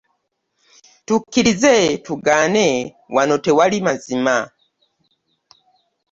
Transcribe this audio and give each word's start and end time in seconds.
Tukkirize 1.05 1.73
tugaane 2.05 2.67
wano 3.15 3.35
tewali 3.45 3.77
mazima. 3.85 4.35